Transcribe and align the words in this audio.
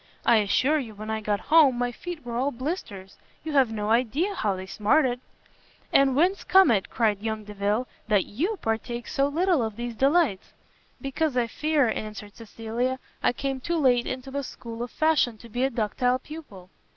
I 0.25 0.37
assure 0.37 0.79
you 0.79 0.95
when 0.95 1.11
I 1.11 1.21
got 1.21 1.39
home 1.39 1.77
my 1.77 1.91
feet 1.91 2.25
were 2.25 2.35
all 2.35 2.49
blisters. 2.49 3.19
You 3.43 3.51
have 3.53 3.71
no 3.71 3.91
idea 3.91 4.33
how 4.33 4.55
they 4.55 4.65
smarted." 4.65 5.21
"And 5.93 6.15
whence 6.15 6.43
comes 6.43 6.71
it," 6.71 6.89
cried 6.89 7.21
young 7.21 7.43
Delvile, 7.43 7.87
"that 8.07 8.25
you 8.25 8.57
partake 8.63 9.07
so 9.07 9.27
little 9.27 9.61
of 9.61 9.75
these 9.75 9.93
delights?" 9.93 10.53
"Because 10.99 11.37
I 11.37 11.45
fear," 11.45 11.87
answered 11.87 12.35
Cecilia, 12.35 12.97
"I 13.21 13.31
came 13.31 13.59
too 13.59 13.77
late 13.77 14.07
into 14.07 14.31
the 14.31 14.41
school 14.41 14.81
of 14.81 14.89
fashion 14.89 15.37
to 15.37 15.49
be 15.49 15.63
a 15.65 15.69
ductile 15.69 16.17
pupil." 16.17 16.71